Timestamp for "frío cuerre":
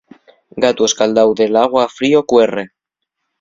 1.99-2.65